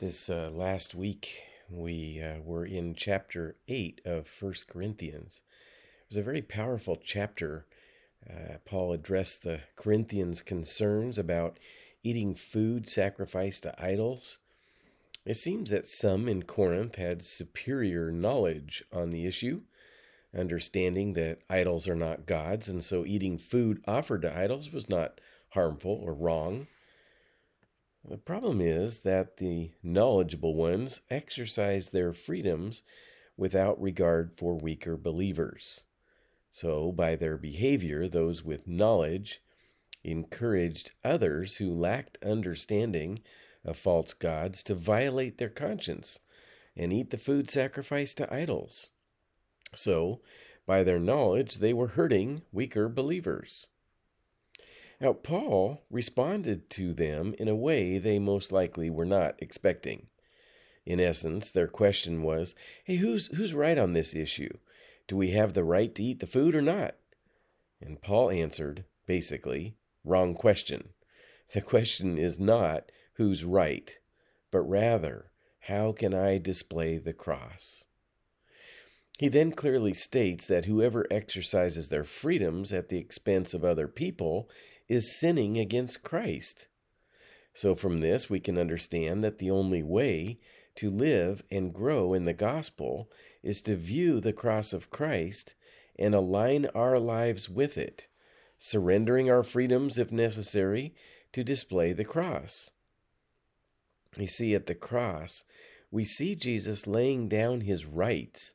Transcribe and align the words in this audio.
This 0.00 0.30
uh, 0.30 0.48
last 0.50 0.94
week, 0.94 1.42
we 1.68 2.22
uh, 2.22 2.40
were 2.42 2.64
in 2.64 2.94
chapter 2.94 3.56
8 3.68 4.00
of 4.06 4.26
First 4.26 4.66
Corinthians. 4.66 5.42
It 5.98 6.08
was 6.08 6.16
a 6.16 6.22
very 6.22 6.40
powerful 6.40 6.98
chapter. 7.04 7.66
Uh, 8.26 8.54
Paul 8.64 8.94
addressed 8.94 9.42
the 9.42 9.60
Corinthians' 9.76 10.40
concerns 10.40 11.18
about 11.18 11.58
eating 12.02 12.34
food 12.34 12.88
sacrificed 12.88 13.64
to 13.64 13.74
idols. 13.78 14.38
It 15.26 15.36
seems 15.36 15.68
that 15.68 15.86
some 15.86 16.30
in 16.30 16.44
Corinth 16.44 16.94
had 16.94 17.22
superior 17.22 18.10
knowledge 18.10 18.82
on 18.90 19.10
the 19.10 19.26
issue, 19.26 19.60
understanding 20.34 21.12
that 21.12 21.40
idols 21.50 21.86
are 21.86 21.94
not 21.94 22.24
gods, 22.24 22.70
and 22.70 22.82
so 22.82 23.04
eating 23.04 23.36
food 23.36 23.82
offered 23.86 24.22
to 24.22 24.34
idols 24.34 24.72
was 24.72 24.88
not 24.88 25.20
harmful 25.50 26.00
or 26.02 26.14
wrong. 26.14 26.68
The 28.10 28.18
problem 28.18 28.60
is 28.60 28.98
that 29.00 29.36
the 29.36 29.70
knowledgeable 29.84 30.56
ones 30.56 31.00
exercise 31.10 31.90
their 31.90 32.12
freedoms 32.12 32.82
without 33.36 33.80
regard 33.80 34.36
for 34.36 34.58
weaker 34.58 34.96
believers. 34.96 35.84
So, 36.50 36.90
by 36.90 37.14
their 37.14 37.36
behavior, 37.36 38.08
those 38.08 38.42
with 38.42 38.66
knowledge 38.66 39.40
encouraged 40.02 40.90
others 41.04 41.58
who 41.58 41.70
lacked 41.70 42.18
understanding 42.20 43.20
of 43.64 43.76
false 43.76 44.12
gods 44.12 44.64
to 44.64 44.74
violate 44.74 45.38
their 45.38 45.48
conscience 45.48 46.18
and 46.74 46.92
eat 46.92 47.10
the 47.10 47.16
food 47.16 47.48
sacrificed 47.48 48.16
to 48.16 48.34
idols. 48.34 48.90
So, 49.72 50.20
by 50.66 50.82
their 50.82 50.98
knowledge, 50.98 51.58
they 51.58 51.72
were 51.72 51.86
hurting 51.86 52.42
weaker 52.50 52.88
believers. 52.88 53.68
Now, 55.00 55.14
Paul 55.14 55.82
responded 55.88 56.68
to 56.70 56.92
them 56.92 57.34
in 57.38 57.48
a 57.48 57.54
way 57.54 57.96
they 57.96 58.18
most 58.18 58.52
likely 58.52 58.90
were 58.90 59.06
not 59.06 59.34
expecting. 59.38 60.08
In 60.84 61.00
essence, 61.00 61.50
their 61.50 61.68
question 61.68 62.22
was, 62.22 62.54
Hey, 62.84 62.96
who's, 62.96 63.28
who's 63.28 63.54
right 63.54 63.78
on 63.78 63.94
this 63.94 64.14
issue? 64.14 64.58
Do 65.08 65.16
we 65.16 65.30
have 65.30 65.54
the 65.54 65.64
right 65.64 65.94
to 65.94 66.02
eat 66.02 66.20
the 66.20 66.26
food 66.26 66.54
or 66.54 66.62
not? 66.62 66.96
And 67.80 68.02
Paul 68.02 68.30
answered, 68.30 68.84
basically, 69.06 69.76
wrong 70.04 70.34
question. 70.34 70.90
The 71.52 71.62
question 71.62 72.18
is 72.18 72.38
not 72.38 72.92
who's 73.14 73.42
right, 73.42 73.98
but 74.50 74.60
rather, 74.60 75.32
how 75.60 75.92
can 75.92 76.14
I 76.14 76.38
display 76.38 76.98
the 76.98 77.12
cross? 77.12 77.84
He 79.18 79.28
then 79.28 79.52
clearly 79.52 79.94
states 79.94 80.46
that 80.46 80.64
whoever 80.64 81.06
exercises 81.10 81.88
their 81.88 82.04
freedoms 82.04 82.72
at 82.72 82.88
the 82.88 82.98
expense 82.98 83.52
of 83.52 83.64
other 83.64 83.88
people 83.88 84.48
is 84.90 85.16
sinning 85.16 85.56
against 85.56 86.02
Christ. 86.02 86.66
So, 87.54 87.76
from 87.76 88.00
this, 88.00 88.28
we 88.28 88.40
can 88.40 88.58
understand 88.58 89.22
that 89.22 89.38
the 89.38 89.50
only 89.50 89.84
way 89.84 90.40
to 90.74 90.90
live 90.90 91.44
and 91.48 91.72
grow 91.72 92.12
in 92.12 92.24
the 92.24 92.32
gospel 92.32 93.08
is 93.40 93.62
to 93.62 93.76
view 93.76 94.18
the 94.18 94.32
cross 94.32 94.72
of 94.72 94.90
Christ 94.90 95.54
and 95.96 96.12
align 96.12 96.66
our 96.74 96.98
lives 96.98 97.48
with 97.48 97.78
it, 97.78 98.08
surrendering 98.58 99.30
our 99.30 99.44
freedoms 99.44 99.96
if 99.96 100.10
necessary 100.10 100.92
to 101.32 101.44
display 101.44 101.92
the 101.92 102.04
cross. 102.04 102.72
You 104.18 104.26
see, 104.26 104.56
at 104.56 104.66
the 104.66 104.74
cross, 104.74 105.44
we 105.92 106.02
see 106.02 106.34
Jesus 106.34 106.88
laying 106.88 107.28
down 107.28 107.60
his 107.60 107.86
rights, 107.86 108.54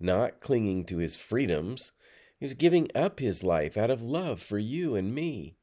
not 0.00 0.40
clinging 0.40 0.86
to 0.86 0.96
his 0.96 1.16
freedoms. 1.16 1.92
He 2.40 2.46
was 2.46 2.54
giving 2.54 2.90
up 2.94 3.20
his 3.20 3.44
life 3.44 3.76
out 3.76 3.90
of 3.90 4.00
love 4.00 4.40
for 4.40 4.58
you 4.58 4.94
and 4.94 5.14
me. 5.14 5.58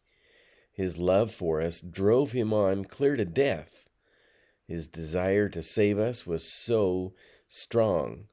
His 0.71 0.97
love 0.97 1.31
for 1.31 1.61
us 1.61 1.81
drove 1.81 2.31
him 2.31 2.53
on 2.53 2.85
clear 2.85 3.15
to 3.15 3.25
death. 3.25 3.89
His 4.67 4.87
desire 4.87 5.49
to 5.49 5.61
save 5.61 5.99
us 5.99 6.25
was 6.25 6.43
so 6.43 7.13
strong. 7.47 8.27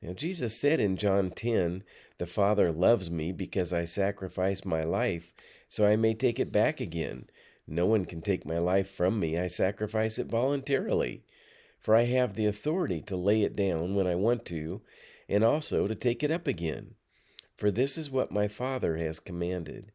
Now, 0.00 0.14
Jesus 0.14 0.58
said 0.58 0.80
in 0.80 0.96
John 0.96 1.30
10, 1.30 1.84
The 2.18 2.26
Father 2.26 2.72
loves 2.72 3.10
me 3.10 3.32
because 3.32 3.72
I 3.72 3.84
sacrifice 3.84 4.64
my 4.64 4.82
life 4.82 5.32
so 5.72 5.86
I 5.86 5.96
may 5.96 6.12
take 6.12 6.38
it 6.38 6.52
back 6.52 6.80
again. 6.80 7.30
No 7.66 7.86
one 7.86 8.04
can 8.04 8.20
take 8.20 8.44
my 8.44 8.58
life 8.58 8.90
from 8.90 9.18
me. 9.18 9.38
I 9.38 9.46
sacrifice 9.46 10.18
it 10.18 10.26
voluntarily. 10.26 11.24
For 11.78 11.96
I 11.96 12.02
have 12.02 12.34
the 12.34 12.44
authority 12.44 13.00
to 13.02 13.16
lay 13.16 13.42
it 13.42 13.56
down 13.56 13.94
when 13.94 14.06
I 14.06 14.14
want 14.14 14.44
to, 14.46 14.82
and 15.30 15.42
also 15.42 15.88
to 15.88 15.94
take 15.94 16.22
it 16.22 16.30
up 16.30 16.46
again. 16.46 16.94
For 17.56 17.70
this 17.70 17.96
is 17.96 18.10
what 18.10 18.30
my 18.30 18.48
Father 18.48 18.98
has 18.98 19.18
commanded. 19.18 19.92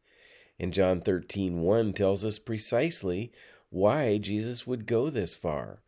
And 0.58 0.72
John 0.72 1.00
13, 1.00 1.60
1 1.62 1.92
tells 1.92 2.24
us 2.24 2.38
precisely 2.38 3.32
why 3.70 4.18
Jesus 4.18 4.66
would 4.66 4.86
go 4.86 5.10
this 5.10 5.34
far. 5.34 5.82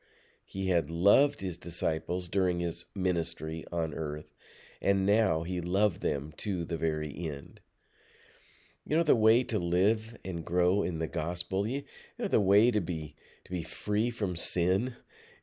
He 0.45 0.69
had 0.69 0.91
loved 0.91 1.41
his 1.41 1.59
disciples 1.59 2.29
during 2.29 2.61
his 2.61 2.87
ministry 2.95 3.65
on 3.73 3.95
earth, 3.95 4.35
and 4.81 5.07
now 5.07 5.43
he 5.43 5.61
loved 5.61 6.01
them 6.01 6.33
to 6.39 6.65
the 6.65 6.77
very 6.77 7.13
end. 7.17 7.61
You 8.85 8.97
know 8.97 9.03
the 9.03 9.15
way 9.15 9.45
to 9.45 9.59
live 9.59 10.17
and 10.25 10.45
grow 10.45 10.83
in 10.83 10.99
the 10.99 11.07
gospel, 11.07 11.67
you 11.67 11.85
know 12.19 12.29
the 12.29 12.41
way 12.41 12.71
to 12.71 12.81
be 12.81 13.15
to 13.45 13.51
be 13.51 13.63
free 13.63 14.11
from 14.11 14.37
sin 14.37 14.97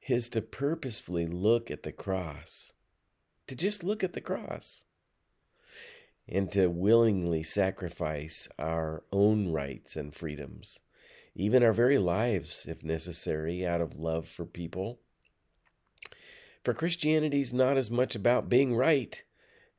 is 0.08 0.30
to 0.30 0.42
purposefully 0.42 1.28
look 1.28 1.70
at 1.70 1.84
the 1.84 1.92
cross. 1.92 2.74
To 3.48 3.56
just 3.56 3.84
look 3.84 4.04
at 4.04 4.14
the 4.14 4.22
cross 4.22 4.86
and 6.28 6.52
to 6.52 6.68
willingly 6.68 7.44
sacrifice 7.44 8.50
our 8.60 9.04
own 9.12 9.52
rights 9.52 9.96
and 9.96 10.14
freedoms, 10.14 10.80
even 11.36 11.64
our 11.64 11.74
very 11.74 11.98
lives, 11.98 12.66
if 12.68 12.84
necessary, 12.84 13.66
out 13.66 13.82
of 13.82 14.00
love 14.00 14.28
for 14.28 14.46
people. 14.46 15.00
For 16.64 16.74
Christianity 16.74 17.42
is 17.42 17.54
not 17.54 17.78
as 17.78 17.90
much 17.90 18.16
about 18.16 18.50
being 18.50 18.76
right 18.76 19.24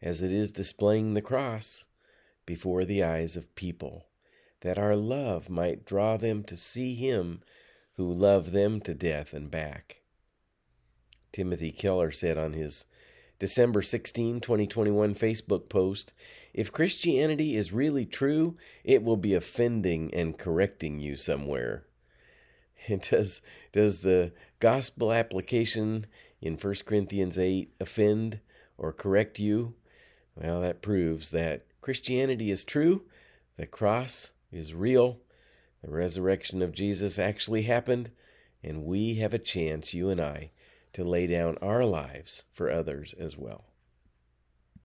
as 0.00 0.22
it 0.22 0.32
is 0.32 0.52
displaying 0.52 1.14
the 1.14 1.22
cross 1.22 1.86
before 2.46 2.84
the 2.84 3.02
eyes 3.02 3.36
of 3.36 3.54
people, 3.54 4.06
that 4.60 4.78
our 4.78 4.96
love 4.96 5.50
might 5.50 5.84
draw 5.84 6.16
them 6.16 6.42
to 6.44 6.56
see 6.56 6.94
Him 6.94 7.42
who 7.98 8.10
loved 8.10 8.52
them 8.52 8.80
to 8.80 8.94
death 8.94 9.34
and 9.34 9.50
back. 9.50 10.02
Timothy 11.32 11.72
Keller 11.72 12.10
said 12.10 12.38
on 12.38 12.52
his 12.52 12.86
December 13.38 13.82
16, 13.82 14.40
2021 14.40 15.14
Facebook 15.14 15.68
post 15.68 16.12
If 16.52 16.72
Christianity 16.72 17.54
is 17.54 17.72
really 17.72 18.04
true, 18.04 18.56
it 18.82 19.04
will 19.04 19.16
be 19.16 19.34
offending 19.34 20.12
and 20.12 20.36
correcting 20.36 20.98
you 20.98 21.16
somewhere. 21.16 21.84
And 22.90 23.02
does, 23.02 23.42
does 23.72 23.98
the 23.98 24.32
gospel 24.60 25.12
application 25.12 26.06
in 26.40 26.54
1 26.54 26.74
Corinthians 26.86 27.38
8 27.38 27.74
offend 27.80 28.40
or 28.78 28.92
correct 28.92 29.38
you? 29.38 29.74
Well, 30.34 30.62
that 30.62 30.80
proves 30.80 31.30
that 31.30 31.66
Christianity 31.82 32.50
is 32.50 32.64
true, 32.64 33.02
the 33.56 33.66
cross 33.66 34.32
is 34.50 34.72
real, 34.72 35.18
the 35.82 35.90
resurrection 35.90 36.62
of 36.62 36.72
Jesus 36.72 37.18
actually 37.18 37.62
happened, 37.62 38.10
and 38.62 38.84
we 38.84 39.16
have 39.16 39.34
a 39.34 39.38
chance, 39.38 39.92
you 39.92 40.08
and 40.08 40.20
I, 40.20 40.50
to 40.92 41.04
lay 41.04 41.26
down 41.26 41.58
our 41.58 41.84
lives 41.84 42.44
for 42.52 42.70
others 42.70 43.14
as 43.18 43.36
well. 43.36 43.66